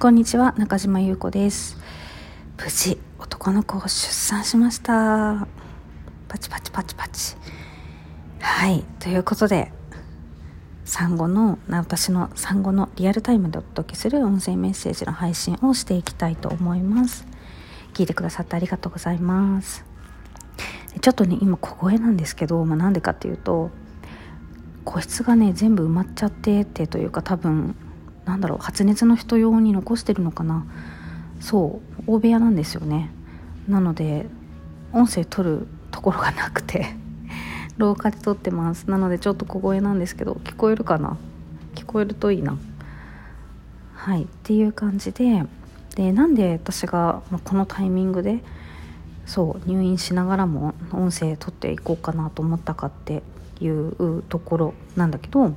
[0.00, 1.76] こんにちは中島優子です。
[2.56, 5.46] 無事男の子を出産しました。
[6.26, 7.36] パチパチパチパチ。
[8.40, 9.70] はいということで
[10.86, 17.26] 産後の私の産後のリアルタイムでお届けする音声メッセージの配信をしていきたいと思います。
[17.92, 19.84] 聞いてくださってありがとうございます。
[20.98, 23.68] ちょっとね今小声なんですけど、まあ、なんでかっていうと
[24.82, 27.76] 個室がね全部埋まっちゃっててというか多分
[28.30, 30.64] なんだろう発熱の人用に残してるのかな。
[31.40, 33.10] そう大部屋なんですよね。
[33.68, 34.26] なので
[34.92, 36.94] 音声取るところがなくて
[37.76, 38.88] 廊下で撮ってます。
[38.88, 41.16] なのでちょっと小声なんですけど聞こえるかな。
[41.74, 42.56] 聞こえるといいな。
[43.94, 45.44] はいっていう感じで
[45.96, 48.44] でなんで私がこのタイミングで
[49.26, 53.24] そう入院しながらも音声取っていこうかなと思ったかって
[53.60, 55.52] いうところなんだけど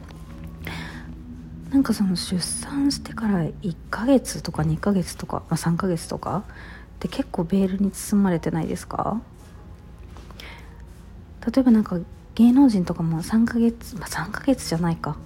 [1.73, 9.20] なんかその出産してから1ヶ月とか2ヶ月とか、まあ、3ヶ月とかって結構ベールに包まれてないですか？
[11.45, 12.00] 例えばなんか
[12.36, 15.17] 芸能人とかも3ヶ月、まあ、3ヶ月じゃないか。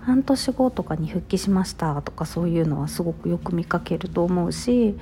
[0.00, 4.98] 半年後とかに復帰しましたとかそういうのはすごくよく見かけると思うし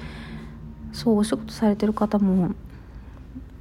[0.92, 2.50] そうお仕事されてる方も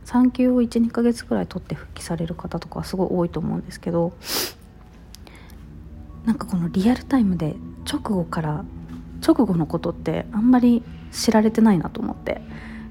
[0.03, 4.11] 産休を12ヶ月くらい取って復帰される方とかすごい多いと思うんですけど
[6.25, 7.56] なんかこのリアルタイムで
[7.92, 8.66] 直後から
[9.25, 12.42] 直後のことってあんまり知られてないなと思って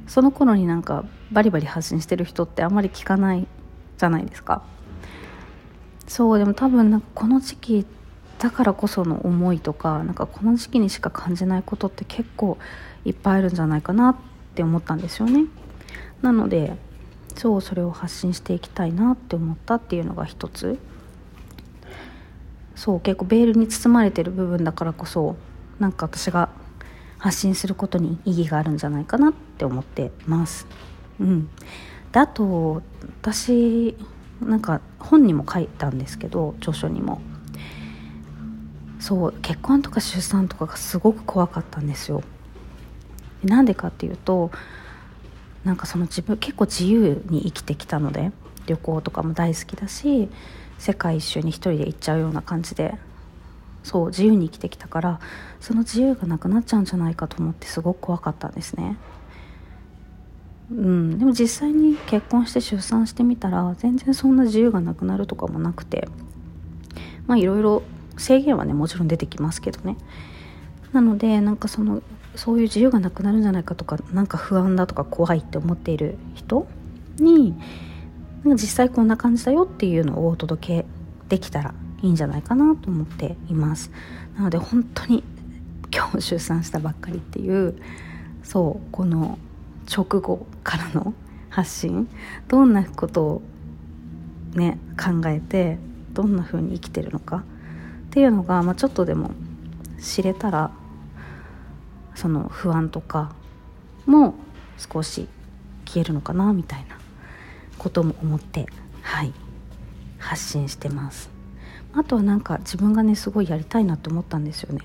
[0.07, 3.47] その頃になんかバリバリ発信してる人ってあんまり聞かない
[3.98, 4.62] じゃないですか。
[6.07, 7.87] そうでも多分なんかこの時期
[8.39, 12.57] だからこその思いとかなんかこの時期にしか感じないことって結構
[13.05, 14.17] いっぱいあるんじゃないかなっ
[14.55, 15.45] て思ったんですよね。
[16.23, 16.77] なので
[17.37, 20.79] そうそれを発信していきたいなって思ったっていうのが一つ。
[22.79, 25.34] そう結構ベールに包まれてる部分だからこそ
[25.81, 26.48] なんか私が
[27.19, 30.65] 発信することに意義があるんじゃないかなって思ってます。
[31.19, 31.48] うん、
[32.12, 32.80] であと
[33.20, 33.97] 私
[34.41, 37.20] なんか本にも書いたんですけど著書にも
[39.01, 42.23] そう結婚とか出産とかがすごく怖かったんですよ。
[43.42, 44.52] なんでかっていうと
[45.64, 48.31] なんかその自分結構自由に生きてきたので
[48.67, 50.29] 旅行とかも大好きだし
[50.78, 52.94] 世界一周に一人で行っちゃうような感じで
[53.83, 55.20] そう自由に生きてきたから
[55.61, 58.96] その自由がなくなっちゃうんじゃないかと思ってすごく怖かったんですね。
[60.70, 66.06] うん、でも実際に結婚して出産してみたら全然そんな自由がなくなるとかもなくて
[67.27, 67.83] まあいろいろ
[68.18, 69.96] 制限はねもちろん出てきますけどね
[70.92, 72.02] なのでなんかその
[72.34, 76.66] そういう自由がなくなるんじゃないかとかなんか不安だとか怖いって思っている人
[77.16, 77.55] に
[78.45, 80.87] 実際こんな感じだよっていうのをお届け
[81.29, 83.91] できたらいいんじゃないかなと思っています。
[84.37, 85.25] なので本当に
[85.95, 87.75] 今日出産したばっかりっていう
[88.43, 89.39] そうこの
[89.91, 91.15] 直後からの
[91.51, 92.09] 発信
[92.47, 93.43] どんなことを
[94.55, 95.79] ね考えて
[96.13, 97.45] どんな風に生きてるのか
[98.09, 99.31] っていうのが、まあ、ちょっとでも
[100.01, 100.70] 知れたら
[102.15, 103.33] その不安とか
[104.07, 104.35] も
[104.77, 105.29] 少し
[105.87, 106.98] 消えるのかなみたいな。
[107.78, 108.66] ことも思って
[109.02, 109.33] はい
[110.18, 111.30] 発信してます。
[111.94, 114.80] あとはなんか自分がねすごいやりたいなって思ったんですよね。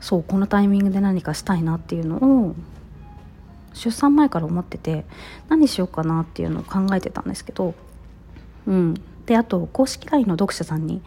[0.00, 2.54] そうこのタイミングで何かしたいなっていうのを
[3.72, 5.04] 出産前から思ってて
[5.48, 7.74] 何しようかなっていうのを考えてたんですけど
[8.66, 8.94] うん。
[9.26, 11.00] であと公式 LINE の読者さんに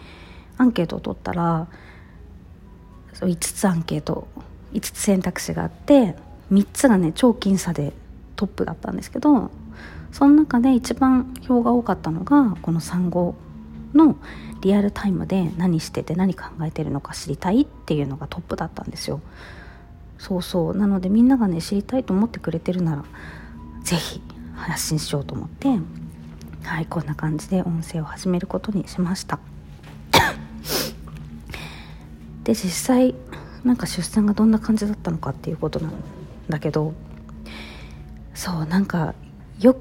[0.58, 1.68] アンケートを取ったら
[3.14, 4.28] そう5つアンケート
[4.74, 6.16] 5つ選択肢があって
[6.52, 7.94] 3つがね超僅差で
[8.36, 9.52] トップだったんですけど
[10.16, 13.36] その中で一番票が多かったのがこの産後
[13.94, 14.16] の
[14.62, 19.20] リアルタイムで何してて何考えてるのか知りたいっていうのがトップだったんですよ。
[20.18, 20.78] そうそう。
[20.78, 23.04] なのでみんながね知りたいと思ってくれてるなら
[23.84, 24.22] 是非
[24.56, 25.68] 発信しようと思って
[26.64, 29.40] はいこんな感じで音声を始めることにしました。
[32.46, 33.16] で実際
[33.66, 35.92] なんか出産がどんな感じだったのかっていうことなん
[36.48, 36.94] だけど
[38.34, 39.14] そうなんか
[39.60, 39.76] よ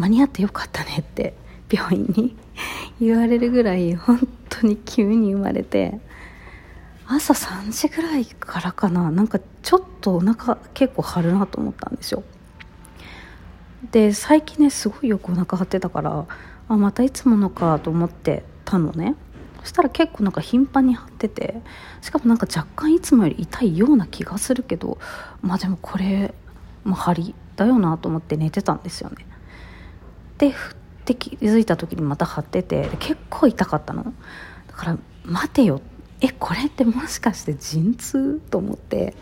[0.00, 1.34] 間に合ってよかったねって
[1.70, 2.36] 病院に
[3.00, 6.00] 言われるぐらい本当に急に生まれて
[7.06, 12.22] 朝3時ぐらいからかななんかちょっとお腹結構張るなと思ったんですよ。
[13.90, 16.26] で最近ねすごいよくお腹張ってたから
[16.68, 19.16] あまたいつものかと思ってたのね。
[19.60, 21.60] そしたら結構なんか頻繁に張ってて
[22.00, 24.98] しかもなんか若干いつもより痛いような気がするけど
[25.42, 26.32] まあでもこれ、
[26.82, 29.26] まあ、張りだよなと思って寝てたんですよね。
[30.40, 34.04] でふって気づいた時にまた張ってて結構痛かったの。
[34.04, 35.80] だから待てよ。
[36.22, 39.14] えこれってもしかして陣痛と思って。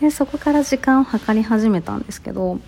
[0.00, 2.58] でそこから時間を計り始めたんですけど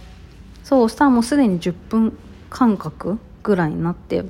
[0.64, 2.18] そうしたらもうすでに10分
[2.48, 4.24] 間隔ぐらいになって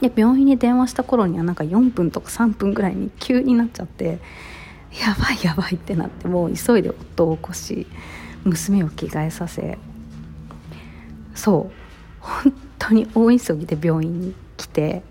[0.00, 4.20] で病院に電話した頃にはなんか4分とか3分ぐらいに急になっちゃって
[4.92, 7.86] やばいやばいってなってもう急いで夫を起こし
[8.44, 9.78] 娘を着替えさせ。
[11.34, 11.86] そう。
[12.20, 12.52] 本
[12.88, 15.02] 当に大急ぎで病院に来て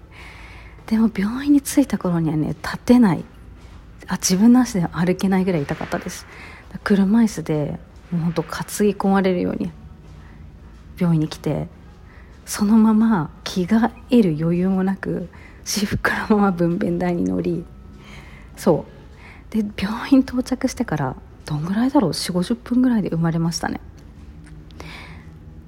[0.88, 3.26] でも病院に着いた頃にはね立てない。
[4.08, 6.28] あ自分の足で歩けないぐらい痛かったです。
[6.84, 7.80] 車椅子で
[8.12, 9.72] もうほんと担ぎ込まれるように
[11.00, 11.68] 病院に来て
[12.46, 15.28] そのまま着替える余裕もなく
[15.64, 17.66] 私服のまま分娩台に乗り
[18.56, 18.86] そ
[19.50, 19.54] う。
[19.54, 23.80] で病院到着してからどんぐらいだろう？4 5 0分ぐらいで生まれましたね。
[23.80, 23.80] っ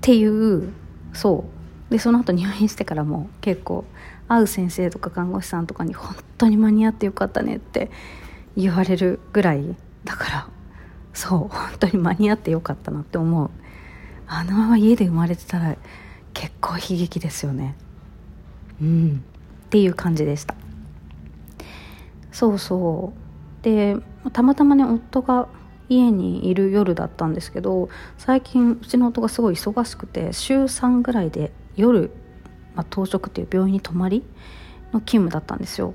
[0.01, 0.71] ていう
[1.13, 1.56] そう。
[1.89, 3.85] でその後入院してからも結構
[4.27, 7.89] 会う先生とか看護師さんとかに本当に間に合ってよかったねって
[8.55, 10.49] 言われるぐらいだから
[11.13, 11.49] そう本
[11.79, 13.49] 当に間に合ってよかったなって思う。
[14.27, 15.75] あのまま家で生まれてたら
[16.33, 17.75] 結構悲劇ですよね。
[18.81, 19.23] うん。
[19.65, 20.53] っていう感じでした。
[22.31, 23.63] そうそう。
[23.63, 23.95] で
[24.31, 25.47] たまたまね夫が
[25.89, 32.11] 家にいる夜だったんですけど最近うちの夫がすごい忙しくて週3ぐらいで夜、
[32.75, 34.23] まあ、当直っていう病院に泊まり
[34.91, 35.93] の勤務だったんですよ。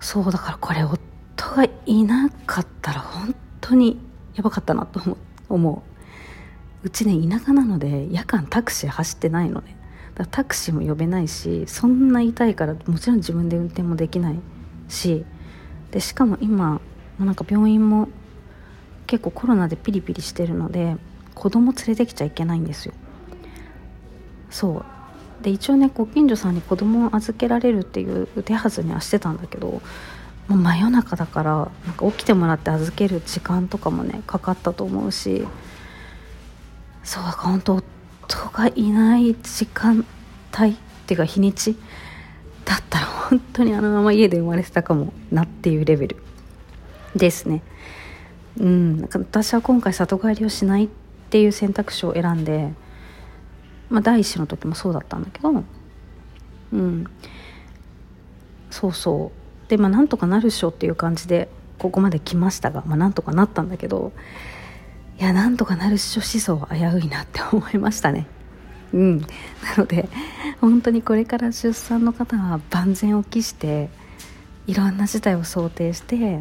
[0.00, 1.00] そうだからこれ夫
[1.54, 3.98] がいなかったら本当に
[4.34, 5.00] やばかったなと
[5.48, 5.82] 思
[6.82, 6.86] う。
[6.86, 6.90] う。
[6.90, 9.76] ちね田舎なので夜間タクシー走ってないのね。
[10.14, 14.40] だからタクシーも呼べないしそんな痛いからもちろん自分で運転もできない
[14.88, 15.24] し。
[15.90, 16.80] でしかも今
[17.18, 18.08] なんか病院も
[19.06, 20.96] 結構コロナでピリピリしてるので
[21.34, 22.94] 子供連れてきちゃいけないんですよ。
[24.50, 24.84] そう。
[25.42, 29.82] で一応ねご近所さんに子供を預けられるっていう手はずにはしてたんだけども
[30.50, 35.46] う真夜中だからなんか起きてもらって預ける時間とかもねかかったと思うし
[37.04, 37.74] そうか本当
[38.22, 40.06] 夫がいない時間
[40.58, 40.74] 帯っ
[41.06, 41.76] ていうか日にち
[42.64, 46.16] だったら本当にあのまま家で生まれてたかもなっていうレベル。
[47.16, 47.62] ですね。
[48.58, 49.00] うん。
[49.00, 50.88] なんか私は今回里帰りをしないっ
[51.30, 52.72] ていう選択肢を選んで
[53.90, 55.64] まあ第一子の時もそうだったんだけど
[56.72, 57.06] うん。
[58.70, 59.32] そうそ
[59.66, 59.68] う。
[59.70, 61.48] でまあなんとかなるっしょっていう感じで
[61.78, 64.12] ここまで来ましたが、まあ、なんとかなったんだけど
[65.18, 68.26] いやなんとかなるっしょ思想は危ういなって思いましたね。
[68.92, 69.20] うん。
[69.20, 69.26] な
[69.78, 70.08] ので
[70.60, 73.88] 本当にこれから出産の方は万全を期して
[74.66, 76.40] いろんな事態を想定して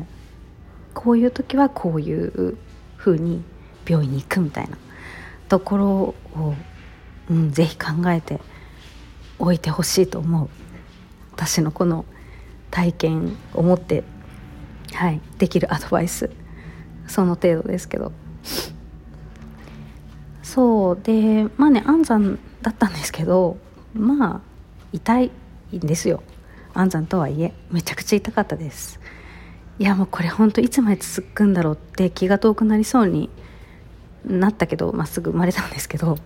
[0.93, 2.57] こういう時はこういう
[2.97, 3.43] 風に
[3.87, 4.77] 病院に行くみたいな
[5.47, 6.15] ところを、
[7.29, 8.39] うん、ぜひ考えて
[9.39, 10.49] おいてほしいと思う。
[11.33, 12.05] 私のこの
[12.71, 14.03] 体験を持って、
[14.93, 16.29] はい、できるアドバイス。
[17.07, 18.11] その程度ですけど。
[20.43, 23.57] そうでまあね安産だったんですけど
[23.93, 24.41] まあ
[24.93, 25.31] 痛い
[25.73, 26.23] んですよ。
[26.73, 28.99] 安産とはいえめちゃくちゃ痛かったです。
[29.79, 33.29] いやもうこれほんといつまで続くんだろうって気が遠くなりそうに
[34.23, 36.17] なったけどまっすぐ生まれたんですけど。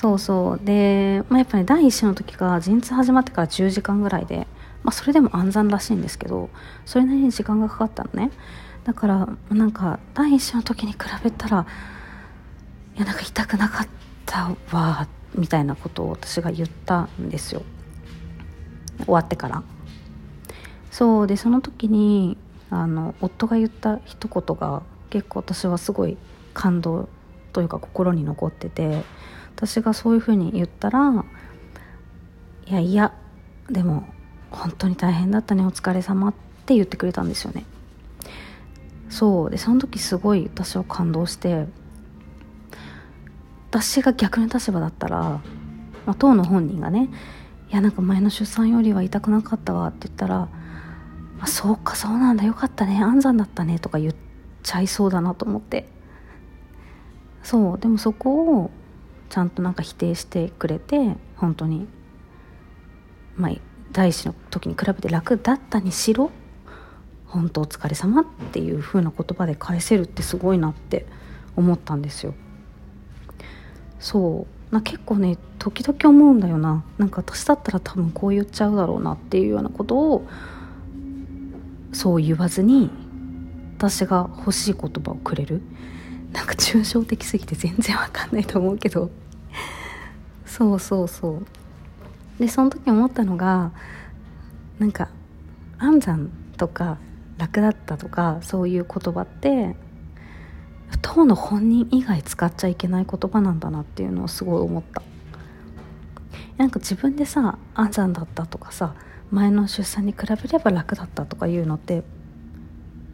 [0.00, 0.64] そうそう。
[0.64, 4.46] で、まあ、やっぱり、ね、第一子の時が陣痛始まってから10時間ぐらいで
[4.82, 6.50] まあ、それでも暗算らしいんですけど
[6.86, 8.30] それなりに時間がかかったのね。
[8.84, 11.66] だからなんか第一子の時に比べたら
[12.96, 13.88] いやなんか痛くなかっ
[14.24, 17.62] たわみたいなことを私が言ったんですよ。
[19.04, 19.62] 終わってから。
[20.90, 22.38] そうでその時に
[22.70, 26.16] あの夫が言った一言が結構私はすごい
[26.54, 27.08] 感動
[27.52, 29.02] というか心に残ってて
[29.58, 31.24] 私がそういうふうに言ったら
[32.66, 33.12] いやいや
[33.68, 34.06] でも
[34.52, 36.34] 本当に大変だったねお疲れ様っ
[36.64, 37.64] て言ってくれたんですよね。
[39.10, 41.66] そうでその時すごい私は感動して
[43.70, 45.42] 私が逆の立場だったら、ま
[46.06, 47.08] あ、当の本人がね
[47.68, 50.48] いやなんか前の出産よりは痛くなかったわって言ったら
[51.40, 54.14] あそうかそうなんだよかったね安産だったねとか言っ
[54.62, 55.88] ちゃいそうだなと思って。
[57.42, 58.70] そうでもそこを
[59.28, 61.86] ちゃんとなんか否定してくれて本当に。
[63.36, 63.52] まあ
[63.92, 66.30] 第一の時に比べて楽だったにしろ
[67.26, 71.06] 本当お疲れ様っていう風な言葉で返せるってすごいなって
[71.56, 72.34] 思ったんですよ。
[73.98, 74.74] そう。
[74.74, 76.84] な結構ね時々思うんだよな。
[76.98, 80.26] なんか私だったら多分こう言っちゃうだろうなっていうようなことを
[81.92, 82.90] そう言わずに
[83.76, 85.62] 私が欲しい言葉をくれる。
[86.32, 89.10] なんか抽象的すぎて全然わかんないと思うけど。
[90.46, 91.46] そうそうそう。
[92.40, 93.72] でその時思ったのが
[94.78, 95.08] なんか
[95.78, 96.98] 安産とか
[97.36, 99.74] 楽だったとかそういう言葉って
[101.02, 105.02] 当の本人以外使っちゃいけない言葉なんだなっていうのをすごい思った。
[106.56, 108.94] なんか自分でさ安産だったとかさ
[109.30, 112.02] 前の出産に比べれば楽だったとかいうのって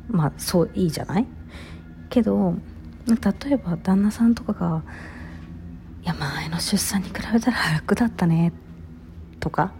[0.08, 1.26] まあそういいじゃない？
[2.08, 2.54] けど
[3.06, 4.82] 例えば旦那さんとかが
[6.02, 8.52] 「いや前の出産に比べたら楽だったね」
[9.40, 9.72] とか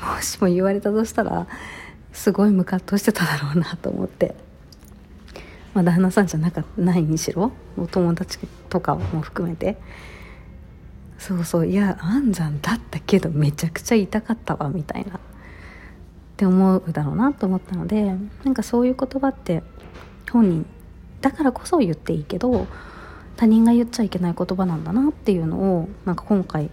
[0.00, 1.46] もしも言われたとしたら
[2.12, 4.34] すごいムカッとしてただろうなと思って。
[5.74, 9.78] まあ、旦那さんじゃなかないにしろお友達とかも含めて
[11.18, 15.20] そうそういや安産だったけどめちゃくちゃ痛かったわみたいなっ
[16.36, 19.62] て思うだろうなと思ったのでなんかそういう言葉って
[20.30, 20.66] 本人
[21.22, 22.66] だからこそ言っていいけど
[23.36, 26.68] 他人が言っちゃいけない言葉なんだなっていうのをなんか今回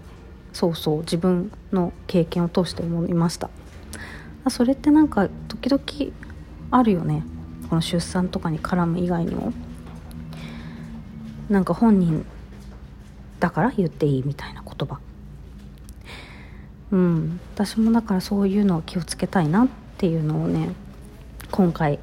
[0.51, 3.49] そうそう自分の経験を通して思いました。
[4.49, 6.11] それってなんか時々
[6.71, 7.23] あるよね。
[7.69, 9.53] この出産とかに絡む以外にも。
[11.49, 12.25] なんか本人
[13.39, 14.99] だから言っていいみたいな言葉。
[16.91, 17.39] うん。
[17.55, 20.69] 私もだからそういうのを気をつけたいなっていうのをね
[21.51, 21.99] 今回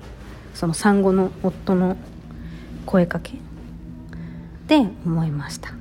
[0.54, 1.96] その産後の夫の
[2.86, 3.34] 声かけ？
[4.68, 5.74] で思いました。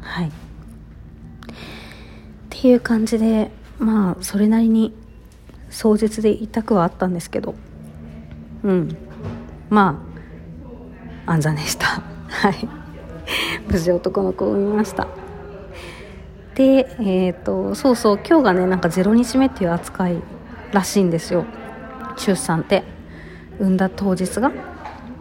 [0.00, 0.28] はい。
[0.28, 0.30] っ
[2.50, 4.92] ていう感じでまあそれなりに
[5.70, 7.54] 壮絶で痛くはあったんですけど。
[8.64, 8.96] うん。
[9.70, 10.02] ま
[11.26, 12.02] あ安産でした。
[12.28, 12.68] はい。
[13.70, 15.06] 無事男の子を産みました。
[16.54, 20.16] でえっ、ー、とそうそう今日がねなんか0日目っていう扱い
[20.72, 21.44] らしいんですよ。
[22.16, 22.82] 出産って。
[23.60, 24.50] 産んだ当日が。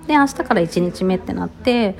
[0.07, 1.95] で明日から1日目ってなって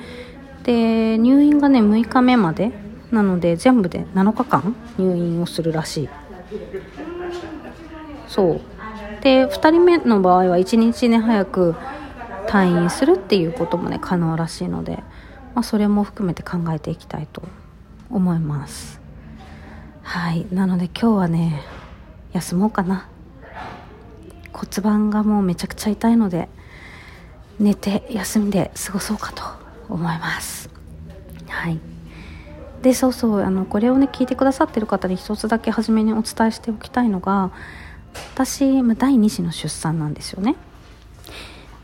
[0.64, 2.72] で入院がね6日目まで。
[3.10, 6.08] なので全部で7日間入院をするらしい。
[8.26, 8.60] そう。
[9.22, 11.74] で2人目の場合は1日ね早く
[12.46, 14.96] 退院するっていうこともね可能らしいので、
[15.54, 17.42] まあ、それも含めて考えていきたいと
[18.10, 19.00] 思います。
[20.02, 20.46] はい。
[20.52, 21.62] なので今日はね
[22.32, 23.08] 休もうかな。
[24.52, 26.48] 骨盤がもうめちゃくちゃ痛いので
[27.58, 29.42] 寝て休んで過ごそうかと
[29.88, 30.70] 思います。
[31.48, 31.78] はい。
[32.82, 37.50] でそうそうあのこれをね聞いてくださってる方に一つだけ初めにお伝えしておきたいのが
[38.34, 40.56] 私、ま第2子の出産なんですよね。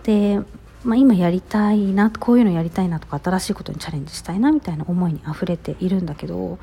[0.04, 0.40] で、
[0.84, 6.58] まあ、今やりたいなこういうのやりたいなとか新しいことにチャレンジしたいなみたいな思いにあふれているんだけど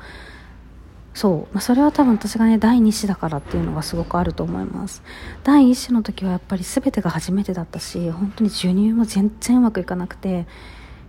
[1.14, 5.02] そう、まあ、それは多分私がね第2子だからっていうのがすごくあると思います。
[5.44, 10.46] 第1子の時はやっぱり全てが初めてだったし本当に授乳も全然うまくいかなくて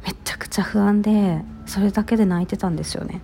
[0.06, 3.22] めちゃくちゃ不安でそれだけで泣いてたんですよね。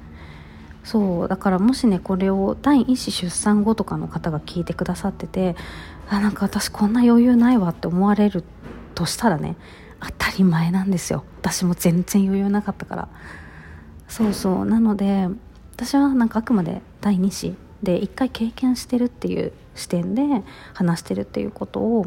[0.83, 1.27] そう。
[1.27, 5.55] だからもしねこれを第1子出産後とかの方が聞いてくださってて
[6.09, 8.43] あなんか私こんな余裕ないわって思われる
[8.95, 9.57] としたらね
[9.99, 11.25] 当たり前なんですよ。
[11.41, 13.07] 私も全然余裕なかったから。
[14.07, 14.65] そうそう。
[14.65, 15.27] なので
[15.79, 20.23] 私はなんかあくまで第2子で一回経験してるっていう視点で
[20.73, 22.05] 話してるっていうことを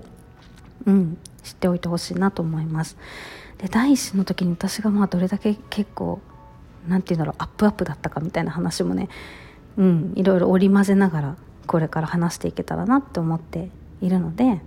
[0.84, 2.98] うん知っておいてほしいなと思います。
[3.56, 6.20] で第一子の時に私がまあどれだけ結構
[6.86, 9.08] 何て言うんだろうアップアップだったかみたいな話もね
[9.78, 11.36] うんいろいろ織り交ぜながら
[11.66, 13.70] これから話していけたらなって思って
[14.02, 14.60] いるので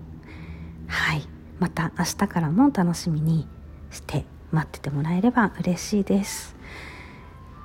[0.88, 1.28] はい。
[1.60, 3.48] また明日からも楽しみに
[3.92, 6.55] して待っててもらえれば嬉しいです。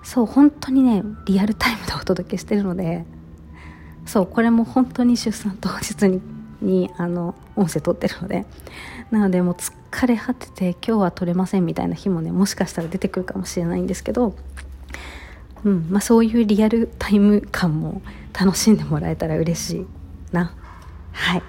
[0.03, 3.05] そう本当にねリアルタイムでお届けしてるので
[4.07, 6.21] そうこれも本当に出産当日に
[6.63, 8.45] にあの音声撮ってるので
[9.11, 14.35] なのでもう疲れ果てて今日は撮れませんみたいな日もねもしかしたら出てくるかもしれないんですけど、
[15.65, 18.03] うんまあ、そういうリアルタイム感も
[18.39, 19.87] 楽しんでもらえたら嬉しい
[20.33, 20.55] な。
[21.13, 21.43] はい。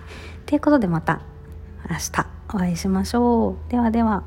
[0.46, 1.22] ということでまた
[1.90, 3.72] 明日お会いしましょう。
[3.72, 4.24] ではでは。